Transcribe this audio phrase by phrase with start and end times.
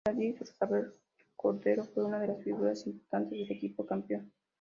[0.07, 0.95] Eladio Rosabal
[1.35, 4.33] Cordero, fue una de las figuras importantes del equipo campeón.